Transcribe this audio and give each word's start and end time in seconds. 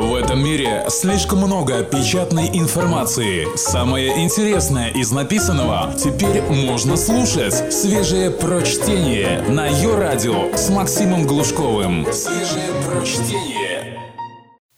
В 0.00 0.14
этом 0.14 0.42
мире 0.42 0.86
слишком 0.88 1.40
много 1.40 1.84
печатной 1.84 2.48
информации. 2.58 3.54
Самое 3.54 4.24
интересное 4.24 4.88
из 4.88 5.12
написанного 5.12 5.94
теперь 5.94 6.40
можно 6.40 6.96
слушать. 6.96 7.70
Свежее 7.70 8.30
прочтение 8.30 9.42
на 9.42 9.66
ее 9.66 9.94
радио 9.96 10.56
с 10.56 10.70
Максимом 10.70 11.26
Глушковым. 11.26 12.10
Свежее 12.14 12.72
прочтение. 12.86 14.00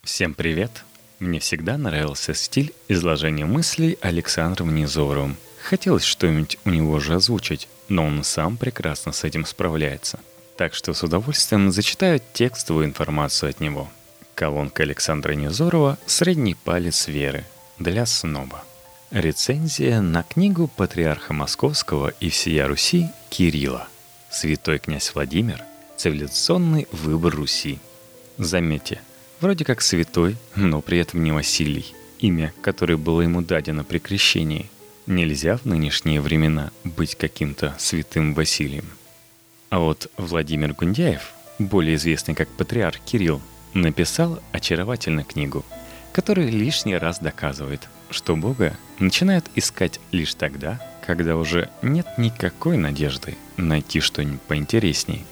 Всем 0.03 0.35
привет! 0.35 0.83
Мне 1.21 1.39
всегда 1.39 1.79
нравился 1.79 2.35
стиль 2.35 2.75
изложения 2.89 3.45
мыслей 3.45 3.99
Александром 4.01 4.75
Низоровым. 4.75 5.37
Хотелось 5.63 6.03
что-нибудь 6.03 6.59
у 6.65 6.71
него 6.71 6.99
же 6.99 7.15
озвучить, 7.15 7.69
но 7.89 8.05
он 8.05 8.25
сам 8.25 8.57
прекрасно 8.57 9.13
с 9.13 9.23
этим 9.23 9.47
справляется. 9.47 10.19
Так 10.57 10.75
что 10.75 10.93
с 10.93 11.05
удовольствием 11.05 11.71
зачитаю 11.71 12.21
текстовую 12.33 12.87
информацию 12.87 13.51
от 13.51 13.61
него– 13.61 13.89
Колонка 14.43 14.83
Александра 14.83 15.35
Незорова 15.35 15.99
«Средний 16.05 16.57
палец 16.57 17.07
веры» 17.07 17.45
для 17.79 18.05
сноба. 18.07 18.65
Рецензия 19.13 20.01
на 20.01 20.25
книгу 20.25 20.67
патриарха 20.67 21.33
Московского 21.33 22.09
и 22.19 22.29
всея 22.29 22.67
Руси 22.67 23.07
Кирилла. 23.31 23.87
Святой 24.33 24.81
князь 24.81 25.13
Владимир. 25.15 25.63
Цивилизационный 25.97 26.89
выбор 26.91 27.37
Руси. 27.37 27.79
Заметьте, 28.37 29.01
вроде 29.41 29.65
как 29.65 29.81
святой, 29.81 30.37
но 30.57 30.81
при 30.81 30.99
этом 30.99 31.23
не 31.23 31.31
Василий, 31.31 31.95
имя, 32.19 32.53
которое 32.63 32.97
было 32.97 33.21
ему 33.21 33.43
дадено 33.43 33.85
при 33.85 34.01
крещении. 34.01 34.69
Нельзя 35.07 35.57
в 35.59 35.67
нынешние 35.67 36.21
времена 36.21 36.73
быть 36.83 37.15
каким-то 37.15 37.77
святым 37.79 38.35
Василием. 38.35 38.87
А 39.71 39.79
вот 39.79 40.11
Владимир 40.17 40.73
Гундяев, 40.73 41.31
более 41.61 41.95
известный 41.95 42.35
как 42.35 42.49
патриарх 42.49 42.99
Кирилл, 43.05 43.41
написал 43.75 44.41
очаровательную 44.53 45.25
книгу, 45.25 45.65
которая 46.13 46.49
лишний 46.49 46.97
раз 46.97 47.19
доказывает, 47.19 47.89
что 48.11 48.37
Бога 48.37 48.77
начинают 48.99 49.47
искать 49.55 50.01
лишь 50.11 50.35
тогда, 50.35 50.81
когда 51.07 51.37
уже 51.37 51.71
нет 51.83 52.07
никакой 52.19 52.77
надежды 52.77 53.37
найти 53.57 54.01
что-нибудь 54.01 54.43
поинтересней. 54.43 55.25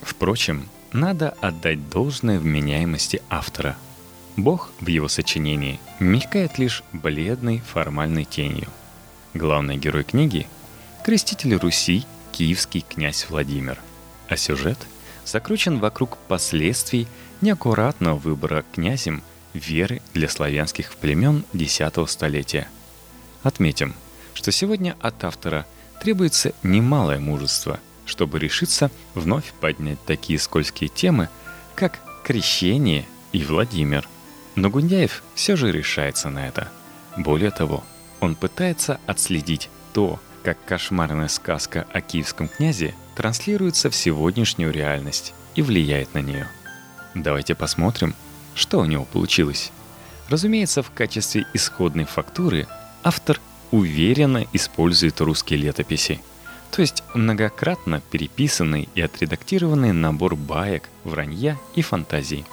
Впрочем, 0.00 0.68
надо 0.92 1.30
отдать 1.40 1.88
должное 1.88 2.38
вменяемости 2.38 3.22
автора. 3.30 3.76
Бог 4.36 4.72
в 4.80 4.86
его 4.86 5.08
сочинении 5.08 5.78
мелькает 6.00 6.58
лишь 6.58 6.82
бледной 6.92 7.60
формальной 7.60 8.24
тенью. 8.24 8.68
Главный 9.34 9.76
герой 9.76 10.04
книги– 10.04 10.46
креститель 11.04 11.56
Руси, 11.56 12.04
киевский 12.32 12.84
князь 12.86 13.26
Владимир. 13.28 13.78
А 14.28 14.36
сюжет 14.36 14.78
закручен 15.24 15.78
вокруг 15.78 16.16
последствий 16.28 17.06
неаккуратного 17.42 18.16
выбора 18.16 18.64
князем 18.72 19.22
веры 19.52 20.00
для 20.14 20.28
славянских 20.28 20.94
племен 20.94 21.44
X 21.52 21.80
столетия. 22.06 22.68
Отметим, 23.42 23.94
что 24.32 24.52
сегодня 24.52 24.96
от 25.00 25.22
автора 25.24 25.66
требуется 26.00 26.54
немалое 26.62 27.18
мужество, 27.18 27.80
чтобы 28.06 28.38
решиться 28.38 28.90
вновь 29.14 29.52
поднять 29.60 30.02
такие 30.06 30.38
скользкие 30.38 30.88
темы, 30.88 31.28
как 31.74 32.00
крещение 32.24 33.04
и 33.32 33.44
Владимир. 33.44 34.08
Но 34.54 34.70
Гундяев 34.70 35.22
все 35.34 35.56
же 35.56 35.72
решается 35.72 36.30
на 36.30 36.46
это. 36.46 36.70
Более 37.16 37.50
того, 37.50 37.84
он 38.20 38.36
пытается 38.36 39.00
отследить 39.06 39.68
то, 39.92 40.20
как 40.44 40.64
кошмарная 40.64 41.28
сказка 41.28 41.86
о 41.92 42.00
киевском 42.00 42.48
князе 42.48 42.94
транслируется 43.16 43.90
в 43.90 43.96
сегодняшнюю 43.96 44.72
реальность 44.72 45.34
и 45.54 45.62
влияет 45.62 46.14
на 46.14 46.18
нее– 46.18 46.48
Давайте 47.14 47.54
посмотрим, 47.54 48.14
что 48.54 48.78
у 48.78 48.84
него 48.84 49.04
получилось. 49.04 49.70
Разумеется, 50.28 50.82
в 50.82 50.90
качестве 50.90 51.46
исходной 51.52 52.04
фактуры 52.04 52.66
автор 53.02 53.40
уверенно 53.70 54.46
использует 54.52 55.20
русские 55.20 55.58
летописи, 55.58 56.20
то 56.70 56.80
есть 56.80 57.02
многократно 57.14 58.00
переписанный 58.10 58.88
и 58.94 59.00
отредактированный 59.00 59.92
набор 59.92 60.36
баек, 60.36 60.88
вранья 61.04 61.58
и 61.74 61.82
фантазий, 61.82 62.44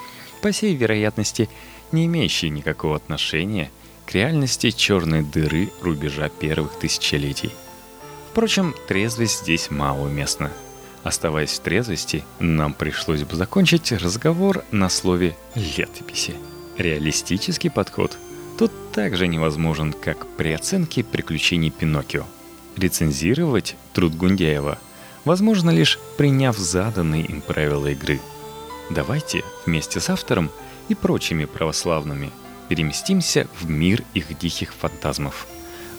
по 0.41 0.51
всей 0.51 0.75
вероятности 0.75 1.49
не 1.91 2.05
имеющий 2.05 2.49
никакого 2.49 2.95
отношения 2.95 3.71
к 4.05 4.13
реальности 4.13 4.71
черной 4.71 5.21
дыры 5.23 5.69
рубежа 5.81 6.29
первых 6.29 6.79
тысячелетий. 6.79 7.51
Впрочем, 8.31 8.75
трезвость 8.87 9.41
здесь 9.41 9.71
малоуместна– 9.71 10.51
Оставаясь 11.03 11.51
в 11.51 11.59
трезвости, 11.61 12.23
нам 12.39 12.73
пришлось 12.73 13.23
бы 13.23 13.35
закончить 13.35 13.91
разговор 13.91 14.65
на 14.71 14.89
слове 14.89 15.35
«летописи». 15.55 16.35
Реалистический 16.77 17.69
подход 17.69 18.17
тут 18.57 18.71
также 18.91 19.27
невозможен, 19.27 19.93
как 19.93 20.27
при 20.35 20.51
оценке 20.51 21.03
приключений 21.03 21.71
Пиноккио. 21.71 22.25
Рецензировать 22.75 23.75
труд 23.93 24.15
Гундяева 24.15 24.77
возможно 25.23 25.69
лишь 25.69 25.99
приняв 26.17 26.57
заданные 26.57 27.23
им 27.25 27.41
правила 27.41 27.87
игры. 27.87 28.19
Давайте 28.89 29.43
вместе 29.65 29.99
с 29.99 30.09
автором 30.09 30.51
и 30.89 30.95
прочими 30.95 31.45
православными 31.45 32.31
переместимся 32.67 33.47
в 33.59 33.69
мир 33.69 34.03
их 34.13 34.37
диких 34.37 34.73
фантазмов. 34.73 35.47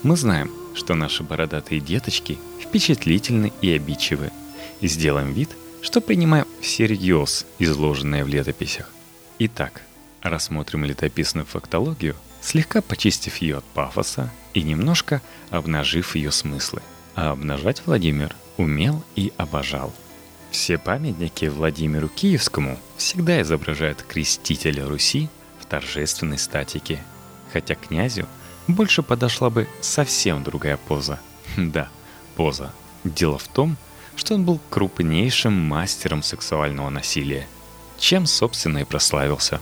Мы 0.03 0.17
знаем, 0.17 0.51
что 0.75 0.95
наши 0.95 1.23
бородатые 1.23 1.81
деточки 1.81 2.39
впечатлительны 2.61 3.53
и 3.61 3.71
обидчивы– 3.73 4.31
и 4.81 4.89
сделаем 4.89 5.33
вид, 5.33 5.51
что 5.83 6.01
принимаем 6.01 6.47
всерьез 6.61 7.47
изложенное 7.59 8.25
в 8.25 8.29
летописях. 8.29 8.91
Итак, 9.39 9.83
рассмотрим 10.23 10.85
летописную 10.85 11.47
фактологию, 11.47 12.17
слегка 12.43 12.83
почистив 12.83 13.37
ее 13.39 13.59
от 13.59 13.65
пафоса 13.65 14.31
и 14.55 14.63
немножко 14.63 15.23
обнажив 15.51 16.15
ее 16.17 16.31
смыслы. 16.31 16.83
А 17.15 17.31
обнажать 17.31 17.83
Владимир 17.87 18.35
умел 18.57 19.03
и 19.17 19.33
обожал. 19.37 19.93
Все 20.51 20.79
памятники 20.79 21.47
Владимиру 21.47 22.09
Киевскому 22.09 22.79
всегда 22.97 23.41
изображают 23.41 24.03
крестителя 24.03 24.87
Руси 24.87 25.29
в 25.61 25.67
торжественной 25.67 26.39
статике, 26.39 27.03
хотя 27.53 27.75
князю 27.75 28.27
больше 28.67 29.03
подошла 29.03 29.51
бы 29.51 29.69
совсем 29.81 30.43
другая 30.43 30.77
поза. 30.77 31.21
Да, 31.57 31.89
поза. 32.37 32.73
Дело 33.05 33.39
в 33.39 33.49
том, 33.49 33.77
что 33.77 33.90
что 34.17 34.35
он 34.35 34.45
был 34.45 34.61
крупнейшим 34.71 35.53
мастером 35.53 36.23
сексуального 36.23 36.91
насилия, 36.91 37.47
чем, 37.99 38.27
собственно, 38.27 38.79
и 38.79 38.85
прославился. 38.85 39.61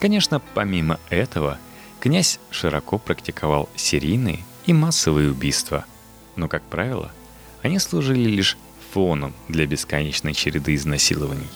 Конечно, 0.00 0.40
помимо 0.54 1.00
этого, 1.10 1.58
князь 2.00 2.38
широко 2.50 2.98
практиковал 2.98 3.68
серийные 3.76 4.40
и 4.66 4.72
массовые 4.72 5.30
убийства, 5.30 5.84
но, 6.36 6.48
как 6.48 6.62
правило, 6.62 7.12
они 7.62 7.78
служили 7.78 8.28
лишь 8.28 8.56
фоном 8.92 9.34
для 9.48 9.66
бесконечной 9.66 10.34
череды 10.34 10.74
изнасилований. 10.74 11.48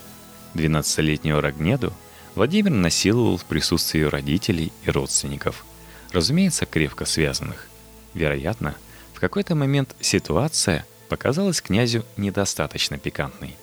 12-летнего 0.54 1.40
Рогнеду 1.40 1.92
Владимир 2.34 2.70
насиловал 2.70 3.36
в 3.36 3.44
присутствии 3.44 4.02
родителей 4.02 4.72
и 4.84 4.90
родственников, 4.90 5.64
разумеется, 6.12 6.66
крепко 6.66 7.04
связанных. 7.04 7.68
Вероятно, 8.14 8.74
в 9.14 9.20
какой-то 9.20 9.54
момент 9.54 9.94
ситуация 10.00 10.86
показалась 11.10 11.60
князю 11.60 12.06
недостаточно 12.16 12.96
пикантной. 12.96 13.56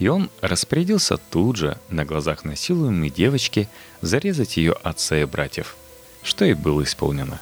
И 0.00 0.08
он 0.08 0.30
распорядился 0.40 1.18
тут 1.18 1.56
же, 1.56 1.78
на 1.88 2.04
глазах 2.04 2.44
насилуемой 2.44 3.10
девочки, 3.10 3.68
зарезать 4.00 4.56
ее 4.56 4.72
отца 4.72 5.16
и 5.20 5.24
братьев. 5.24 5.76
Что 6.24 6.44
и 6.44 6.54
было 6.54 6.82
исполнено. 6.82 7.40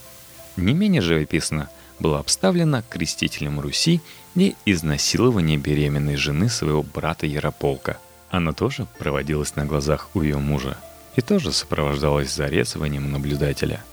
Не 0.57 0.75
менее 0.75 1.01
живописно 1.01 1.71
было 1.99 2.19
обставлено 2.19 2.83
крестителем 2.91 3.61
Руси 3.61 4.03
и 4.35 4.55
изнасилование 4.67 5.57
беременной 5.57 6.17
жены 6.17 6.51
своего 6.51 6.83
брата 6.83 7.27
Ярополка. 7.27 7.99
Она 8.31 8.53
тоже 8.53 8.87
проводилась 8.99 9.57
на 9.57 9.65
глазах 9.65 10.11
у 10.15 10.23
ее 10.23 10.37
мужа 10.39 10.77
и 11.15 11.21
тоже 11.21 11.53
сопровождалась 11.53 12.35
зарезыванием 12.35 13.11
наблюдателя– 13.11 13.83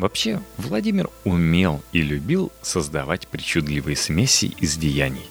Вообще, 0.00 0.40
Владимир 0.56 1.10
умел 1.24 1.82
и 1.92 2.00
любил 2.00 2.50
создавать 2.62 3.28
причудливые 3.28 3.96
смеси 3.96 4.46
из 4.58 4.78
деяний, 4.78 5.28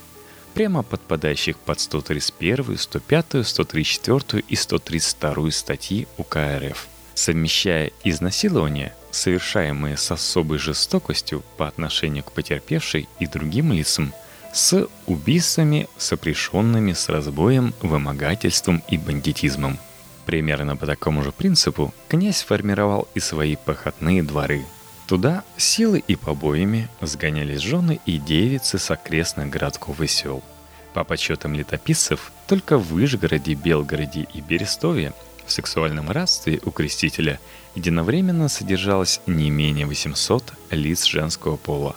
прямо 0.54 0.84
подпадающих 0.84 1.58
под 1.58 1.80
131, 1.80 2.78
105, 2.78 3.48
134 3.48 4.44
и 4.48 4.56
132 4.56 5.50
статьи 5.50 6.08
УК 6.18 6.38
РФ, 6.60 6.88
совмещая 7.16 7.92
изнасилования, 8.04 8.94
совершаемые 9.10 9.98
с 9.98 10.12
особой 10.12 10.60
жестокостью 10.60 11.44
по 11.58 11.68
отношению 11.68 12.24
к 12.24 12.32
потерпевшей 12.32 13.10
и 13.20 13.26
другим 13.26 13.74
лицам, 13.74 14.14
с 14.54 14.88
убийствами, 15.08 15.88
сопряженными 15.98 16.94
с 16.94 17.10
разбоем, 17.10 17.74
вымогательством 17.82 18.84
и 18.88 19.00
бандитизмом– 19.00 19.80
Примерно 20.30 20.78
по 20.78 20.86
такому 20.86 21.24
же 21.24 21.32
принципу 21.32 21.92
князь 22.08 22.44
формировал 22.44 23.08
и 23.16 23.20
свои 23.20 23.56
походные 23.56 24.22
дворы. 24.22 24.64
Туда 25.08 25.44
силы 25.58 26.04
и 26.08 26.16
побоями 26.16 26.88
сгонялись 27.02 27.62
жены 27.62 28.00
и 28.06 28.20
девицы 28.20 28.78
с 28.78 28.92
окрестных 28.92 29.50
городков 29.50 30.02
и 30.02 30.06
сел. 30.06 30.44
По 30.94 31.04
подсчетам 31.04 31.56
летописцев, 31.56 32.32
только 32.48 32.78
в 32.78 32.90
Вышгороде, 32.90 33.56
Белгороде 33.56 34.28
и 34.32 34.40
Берестове 34.42 35.14
в 35.48 35.52
сексуальном 35.52 36.12
родстве 36.12 36.60
у 36.64 36.70
крестителя 36.70 37.40
единовременно 37.74 38.50
содержалось 38.50 39.22
не 39.26 39.50
менее 39.50 39.88
800 39.88 40.54
лиц 40.70 41.06
женского 41.06 41.56
пола. 41.56 41.96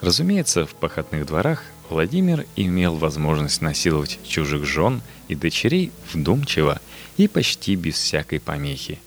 Разумеется, 0.00 0.64
в 0.64 0.74
похотных 0.74 1.26
дворах 1.26 1.64
Владимир 1.90 2.46
имел 2.56 2.96
возможность 2.96 3.62
насиловать 3.62 4.18
чужих 4.26 4.66
жен 4.66 5.00
и 5.28 5.34
дочерей 5.34 5.90
вдумчиво 6.12 6.80
и 7.16 7.28
почти 7.28 7.76
без 7.76 7.94
всякой 7.94 8.40
помехи, 8.40 8.98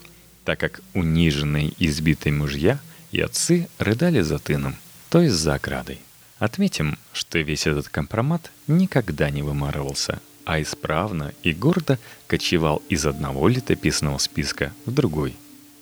так 0.45 0.59
как 0.59 0.81
униженные 0.93 1.69
и 1.77 1.85
избитые 1.87 2.33
мужья 2.33 2.79
и 3.11 3.21
отцы 3.21 3.67
рыдали 3.77 4.21
за 4.21 4.39
тыном, 4.39 4.75
то 5.09 5.21
есть 5.21 5.35
за 5.35 5.55
оградой. 5.55 5.99
Отметим, 6.39 6.97
что 7.13 7.37
весь 7.37 7.67
этот 7.67 7.87
компромат 7.87 8.49
никогда 8.65 9.29
не 9.29 9.43
вымарывался, 9.43 10.19
а 10.43 10.59
исправно 10.59 11.33
и 11.43 11.53
гордо 11.53 11.99
кочевал 12.25 12.81
из 12.89 13.05
одного 13.05 13.47
летописного 13.47 14.17
списка 14.17 14.73
в 14.87 14.91
другой. 14.91 15.35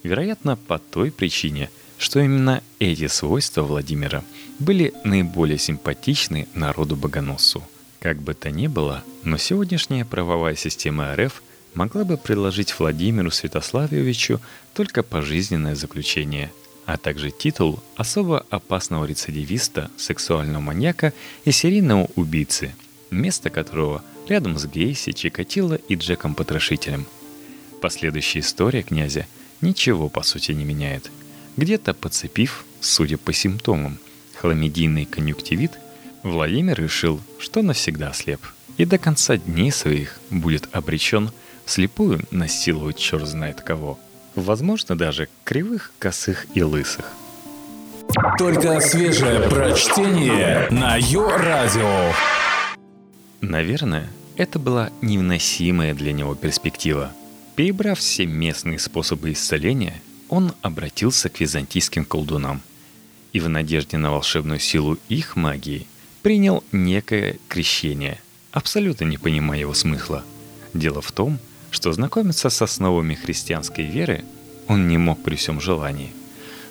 Вероятно, 0.03 0.57
по 0.57 0.79
той 0.79 1.11
причине, 1.11 1.69
что 1.99 2.21
именно 2.21 2.63
эти 2.79 3.07
свойства 3.07 3.61
Владимира 3.61 4.23
были 4.57 4.93
наиболее 5.03 5.59
симпатичны 5.59 6.47
народу 6.55 6.95
богоносцу. 6.95 7.61
Как 7.99 8.21
бы 8.21 8.33
то 8.33 8.49
ни 8.49 8.67
было, 8.67 9.03
но 9.23 9.37
сегодняшняя 9.37 10.05
правовая 10.05 10.55
система 10.55 11.13
РФ 11.15 11.43
могла 11.75 12.05
бы 12.05 12.17
предложить 12.17 12.79
Владимиру 12.79 13.29
Святославовичу 13.29 14.39
только 14.73 15.03
пожизненное 15.03 15.75
заключение, 15.75 16.51
а 16.85 16.97
также 16.97 17.31
титул 17.31 17.83
особо 17.97 18.45
опасного 18.49 19.03
рецидивиста, 19.03 19.91
сексуального 19.97 20.61
маньяка 20.61 21.11
и 21.43 21.51
серийного 21.51 22.09
убийцы, 22.15 22.73
место 23.11 23.49
которого 23.49 24.03
рядом 24.29 24.57
с 24.57 24.65
Гейси, 24.65 25.11
Чикатило 25.11 25.75
и 25.75 25.95
Джеком 25.95 26.33
Потрошителем. 26.33 27.05
Последующая 27.81 28.39
история 28.39 28.83
князя 28.83 29.27
ничего 29.59 30.07
по 30.07 30.23
сути 30.23 30.53
не 30.53 30.63
меняет. 30.63 31.11
Где-то 31.59 31.93
подцепив, 31.93 32.63
судя 32.79 33.17
по 33.17 33.33
симптомам, 33.33 33.97
хламидийный 34.39 35.03
конъюнктивит, 35.03 35.73
Владимир 36.23 36.79
решил, 36.79 37.19
что 37.37 37.61
навсегда 37.61 38.13
слеп 38.13 38.39
и 38.77 38.85
до 38.85 38.97
конца 38.97 39.35
дней 39.35 39.69
своих 39.69 40.19
будет 40.29 40.69
обречен 40.71 41.31
слепую 41.65 42.21
насиловать 42.31 42.97
черт 42.97 43.27
знает 43.27 43.59
кого. 43.59 43.99
Возможно, 44.35 44.97
даже 44.97 45.27
кривых, 45.43 45.91
косых 45.99 46.47
и 46.53 46.63
лысых. 46.63 47.11
Только 48.37 48.79
свежее 48.79 49.41
прочтение 49.49 50.65
на 50.71 50.95
Йо-Радио. 50.95 52.13
Наверное, 53.41 54.09
это 54.37 54.59
была 54.59 54.91
невыносимая 55.01 55.93
для 55.93 56.13
него 56.13 56.35
перспектива. 56.35 57.11
Перебрав 57.57 57.99
все 57.99 58.25
местные 58.25 58.79
способы 58.79 59.33
исцеления, 59.33 60.01
он 60.29 60.53
обратился 60.61 61.29
к 61.29 61.39
византийским 61.39 62.05
колдунам 62.05 62.61
и 63.33 63.39
в 63.39 63.49
надежде 63.49 63.97
на 63.97 64.11
волшебную 64.11 64.59
силу 64.59 64.97
их 65.09 65.35
магии 65.35 65.87
принял 66.21 66.63
некое 66.71 67.37
крещение, 67.47 68.19
абсолютно 68.51 69.05
не 69.05 69.17
понимая 69.17 69.59
его 69.59 69.73
смысла. 69.73 70.23
Дело 70.73 71.01
в 71.01 71.11
том, 71.11 71.39
что 71.71 71.91
знакомиться 71.91 72.49
с 72.49 72.61
основами 72.61 73.15
христианской 73.15 73.85
веры 73.85 74.23
он 74.67 74.87
не 74.87 74.97
мог 74.97 75.21
при 75.23 75.35
всем 75.35 75.59
желании. 75.59 76.11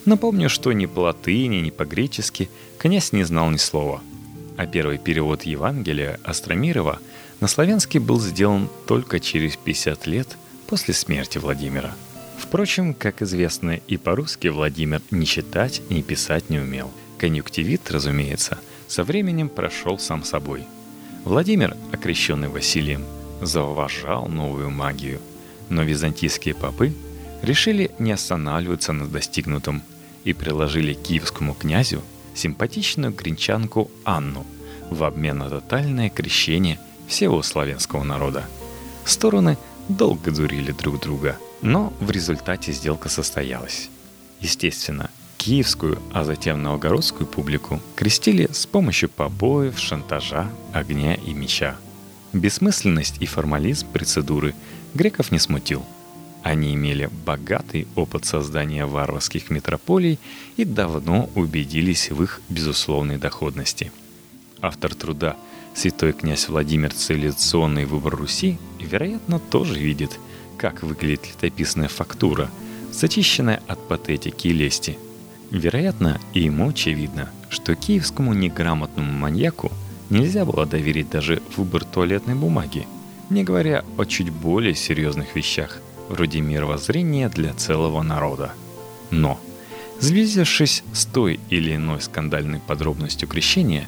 Напомню, 0.04 0.48
что 0.48 0.72
ни 0.72 0.86
по 0.86 1.00
латыни, 1.00 1.56
ни 1.56 1.70
по-гречески 1.70 2.48
князь 2.78 3.12
не 3.12 3.24
знал 3.24 3.50
ни 3.50 3.56
слова. 3.56 4.00
А 4.56 4.66
первый 4.66 4.98
перевод 4.98 5.42
Евангелия 5.42 6.18
Астромирова 6.24 6.98
на 7.40 7.48
славянский 7.48 8.00
был 8.00 8.20
сделан 8.20 8.68
только 8.86 9.20
через 9.20 9.56
50 9.56 10.06
лет 10.06 10.36
после 10.66 10.94
смерти 10.94 11.38
Владимира. 11.38 11.94
Впрочем, 12.48 12.94
как 12.94 13.20
известно, 13.20 13.78
и 13.86 13.98
по-русски 13.98 14.48
Владимир 14.48 15.02
ни 15.10 15.26
читать, 15.26 15.82
ни 15.90 16.00
писать 16.00 16.48
не 16.48 16.58
умел. 16.58 16.90
Конъюнктивит, 17.18 17.90
разумеется, 17.90 18.56
со 18.86 19.04
временем 19.04 19.50
прошел 19.50 19.98
сам 19.98 20.24
собой. 20.24 20.64
Владимир, 21.26 21.76
окрещенный 21.92 22.48
Василием, 22.48 23.04
зауважал 23.42 24.28
новую 24.28 24.70
магию. 24.70 25.20
Но 25.68 25.82
византийские 25.82 26.54
попы 26.54 26.94
решили 27.42 27.90
не 27.98 28.12
останавливаться 28.12 28.94
на 28.94 29.06
достигнутом 29.06 29.82
и 30.24 30.32
приложили 30.32 30.94
киевскому 30.94 31.52
князю 31.52 32.02
симпатичную 32.34 33.12
гринчанку 33.12 33.90
Анну 34.04 34.46
в 34.88 35.04
обмен 35.04 35.36
на 35.36 35.50
тотальное 35.50 36.08
крещение 36.08 36.80
всего 37.08 37.42
славянского 37.42 38.04
народа. 38.04 38.44
Стороны 39.04 39.58
долго 39.88 40.30
дурили 40.30 40.72
друг 40.72 41.00
друга, 41.00 41.36
но 41.62 41.92
в 42.00 42.10
результате 42.10 42.72
сделка 42.72 43.08
состоялась. 43.08 43.90
Естественно, 44.40 45.10
киевскую, 45.36 46.00
а 46.12 46.24
затем 46.24 46.62
новгородскую 46.62 47.26
публику 47.26 47.80
крестили 47.96 48.48
с 48.52 48.66
помощью 48.66 49.08
побоев, 49.08 49.78
шантажа, 49.78 50.50
огня 50.72 51.14
и 51.14 51.32
меча– 51.32 51.76
Бессмысленность 52.32 53.16
и 53.20 53.26
формализм 53.26 53.86
процедуры 53.90 54.54
греков 54.94 55.32
не 55.32 55.38
смутил. 55.38 55.84
Они 56.42 56.74
имели 56.74 57.10
богатый 57.24 57.88
опыт 57.96 58.26
создания 58.26 58.84
варварских 58.84 59.50
метрополий 59.50 60.18
и 60.56 60.64
давно 60.64 61.30
убедились 61.34 62.10
в 62.10 62.22
их 62.22 62.40
безусловной 62.48 63.16
доходности. 63.16 63.92
Автор 64.60 64.94
труда 64.94 65.36
«Святой 65.78 66.12
князь 66.12 66.48
Владимир. 66.48 66.92
Цивилизационный 66.92 67.84
выбор 67.84 68.16
Руси» 68.16 68.58
вероятно 68.80 69.38
тоже 69.38 69.78
видит, 69.78 70.18
как 70.56 70.82
выглядит 70.82 71.28
летописная 71.28 71.88
фактура, 71.88 72.50
зачищенная 72.92 73.62
от 73.68 73.86
патетики 73.86 74.48
и 74.48 74.52
лести. 74.52 74.98
Вероятно, 75.50 76.20
и 76.34 76.40
ему 76.40 76.70
очевидно, 76.70 77.30
что 77.48 77.74
киевскому 77.74 78.34
неграмотному 78.34 79.12
маньяку– 79.12 79.70
нельзя 80.10 80.44
было 80.44 80.66
доверить 80.66 81.10
даже 81.10 81.42
выбор 81.56 81.84
туалетной 81.84 82.34
бумаги, 82.34 82.86
не 83.30 83.44
говоря 83.44 83.84
о 83.96 84.04
чуть 84.04 84.30
более 84.30 84.74
серьезных 84.74 85.36
вещах, 85.36 85.78
вроде 86.08 86.40
мировоззрения 86.40 87.28
для 87.28 87.52
целого 87.54 88.02
народа. 88.02 88.52
Но, 89.10 89.38
сблизившись 90.00 90.82
с 90.92 91.04
той 91.06 91.40
или 91.50 91.74
иной 91.74 92.00
скандальной 92.00 92.60
подробностью 92.60 93.28
крещения, 93.28 93.86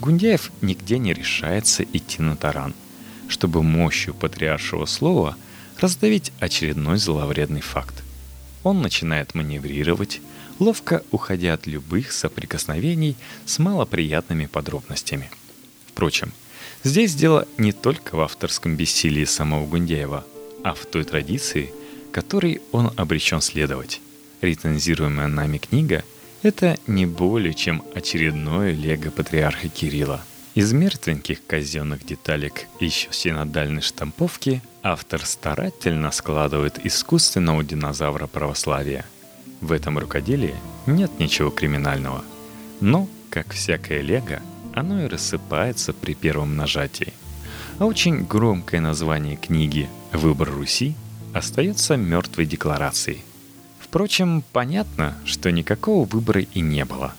Гундяев 0.00 0.50
нигде 0.60 0.98
не 0.98 1.12
решается 1.12 1.84
идти 1.84 2.22
на 2.22 2.36
таран, 2.36 2.74
чтобы 3.28 3.62
мощью 3.62 4.14
патриаршего 4.14 4.86
слова 4.86 5.36
раздавить 5.78 6.32
очередной 6.40 6.98
зловредный 6.98 7.60
факт. 7.60 8.02
Он 8.62 8.82
начинает 8.82 9.34
маневрировать, 9.34 10.20
ловко 10.58 11.02
уходя 11.10 11.54
от 11.54 11.66
любых 11.66 12.12
соприкосновений 12.12 13.16
с 13.46 13.58
малоприятными 13.58 14.46
подробностями– 14.46 15.30
Впрочем, 16.00 16.32
здесь 16.82 17.14
дело 17.14 17.46
не 17.58 17.72
только 17.72 18.14
в 18.16 18.20
авторском 18.20 18.74
бессилии 18.74 19.26
самого 19.26 19.66
Гундяева, 19.66 20.24
а 20.64 20.72
в 20.72 20.86
той 20.86 21.04
традиции, 21.04 21.74
которой 22.10 22.62
он 22.72 22.92
обречен 22.96 23.42
следовать. 23.42 24.00
Рецензируемая 24.40 25.28
нами 25.28 25.58
книга– 25.58 26.04
это 26.42 26.78
не 26.86 27.06
более 27.06 27.54
чем 27.54 27.82
очередное 27.94 28.72
лего 28.72 29.10
патриарха 29.10 29.68
Кирилла. 29.68 30.22
Из 30.54 30.72
мертвеньких 30.72 31.46
казенных 31.46 32.04
деталек 32.04 32.66
еще 32.80 33.08
синодальной 33.12 33.82
штамповки 33.82 34.62
автор 34.82 35.24
старательно 35.24 36.10
складывает 36.10 36.84
искусственного 36.84 37.62
динозавра 37.62 38.26
православия. 38.26 39.04
В 39.60 39.72
этом 39.72 39.98
рукоделии 39.98 40.54
нет 40.86 41.10
ничего 41.18 41.50
криминального. 41.50 42.24
Но, 42.80 43.08
как 43.28 43.52
всякое 43.52 44.00
лего, 44.00 44.40
оно 44.74 45.04
и 45.04 45.08
рассыпается 45.08 45.92
при 45.92 46.14
первом 46.14 46.56
нажатии. 46.56 47.12
А 47.78 47.86
очень 47.86 48.24
громкое 48.24 48.80
название 48.80 49.36
книги 49.36 49.88
«Выбор 50.12 50.50
Руси» 50.50 50.94
остается 51.32 51.96
мертвой 51.96 52.46
декларацией. 52.46 53.22
Впрочем, 53.90 54.44
понятно, 54.52 55.18
что 55.24 55.50
никакого 55.50 56.06
выбора 56.06 56.42
и 56.42 56.60
не 56.60 56.84
было. 56.84 57.12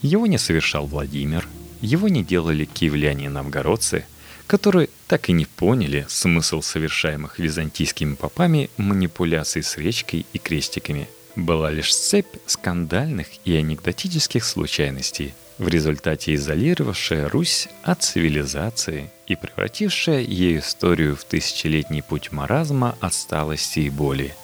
Его 0.00 0.26
не 0.26 0.38
совершал 0.38 0.86
Владимир, 0.86 1.46
его 1.82 2.08
не 2.08 2.24
делали 2.24 2.64
киевляне 2.64 3.26
и 3.26 3.28
новгородцы, 3.28 4.06
которые 4.46 4.88
так 5.08 5.28
и 5.28 5.34
не 5.34 5.44
поняли 5.44 6.06
смысл 6.08 6.62
совершаемых 6.62 7.38
византийскими 7.38 8.14
попами 8.14 8.70
манипуляций 8.78 9.62
с 9.62 9.76
речкой 9.76 10.24
и 10.32 10.38
крестиками. 10.38 11.06
Была 11.36 11.70
лишь 11.70 11.94
цепь 11.94 12.34
скандальных 12.46 13.26
и 13.44 13.54
анекдотических 13.54 14.42
случайностей– 14.42 15.34
в 15.58 15.68
результате 15.68 16.34
изолировавшая 16.34 17.28
Русь 17.28 17.68
от 17.82 18.02
цивилизации 18.02 19.10
и 19.26 19.36
превратившая 19.36 20.20
ее 20.20 20.58
историю 20.58 21.16
в 21.16 21.24
тысячелетний 21.24 22.02
путь 22.02 22.30
маразма, 22.30 22.96
отсталости 23.00 23.80
и 23.80 23.90
боли. 23.90 24.34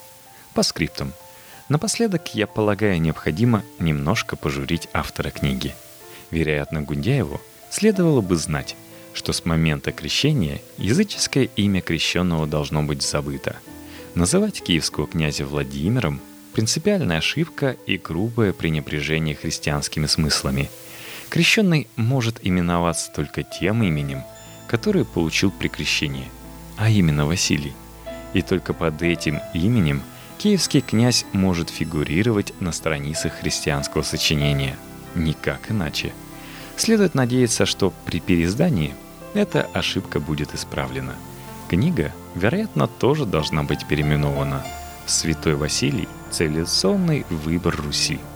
По 0.55 0.62
скриптам. 0.62 1.12
Напоследок, 1.69 2.35
я 2.35 2.47
полагаю, 2.47 3.00
необходимо 3.00 3.62
немножко 3.78 4.37
пожурить 4.37 4.88
автора 4.92 5.31
книги. 5.31 5.75
Вероятно, 6.31 6.83
Гундяеву 6.83 7.40
следовало 7.71 8.21
бы 8.21 8.37
знать, 8.37 8.76
что 9.14 9.33
с 9.33 9.45
момента 9.45 9.92
крещения 9.92 10.61
языческое 10.78 11.49
имя 11.57 11.81
крещенного 11.81 12.47
должно 12.47 12.83
быть 12.83 13.02
забыто. 13.02 13.57
Называть 14.14 14.62
киевского 14.62 15.07
князя 15.07 15.47
Владимиром– 15.47 16.21
принципиальная 16.52 17.19
ошибка 17.19 17.76
и 17.87 17.97
грубое 17.97 18.52
пренебрежение 18.52 19.35
христианскими 19.35 20.07
смыслами. 20.07 20.71
Крещенный 21.31 21.88
может 21.97 22.38
именоваться 22.42 23.11
только 23.14 23.42
тем 23.42 23.83
именем, 23.83 24.23
которое 24.66 25.04
получил 25.04 25.50
при 25.50 25.69
крещении, 25.69 26.31
а 26.76 26.90
именно 26.90 27.26
Василий. 27.26 27.73
И 28.35 28.42
только 28.42 28.75
под 28.75 29.02
этим 29.02 29.40
именем 29.54 30.02
киевский 30.43 30.81
князь 30.81 31.25
может 31.33 31.71
фигурировать 31.71 32.53
на 32.61 32.73
страницах 32.73 33.33
христианского 33.35 34.03
сочинения. 34.03 34.77
Никак 35.15 35.71
иначе. 35.71 36.13
Следует 36.77 37.15
надеяться, 37.15 37.65
что 37.65 37.93
при 38.07 38.19
переиздании 38.19 38.93
эта 39.35 39.69
ошибка 39.73 40.19
будет 40.19 40.53
исправлена. 40.53 41.15
Книга, 41.69 42.13
вероятно, 42.35 42.89
тоже 42.89 43.25
должна 43.25 43.63
быть 43.63 43.87
переименована. 43.87 44.65
Святой 45.07 45.55
Василий– 45.55 46.09
цивилизационный 46.33 47.25
выбор 47.31 47.77
Руси– 47.77 48.19